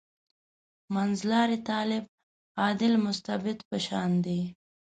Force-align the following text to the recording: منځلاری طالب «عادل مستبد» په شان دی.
منځلاری 0.93 1.57
طالب 1.69 2.03
«عادل 2.61 2.93
مستبد» 3.05 3.57
په 3.69 3.77
شان 3.85 4.11
دی. 4.25 4.41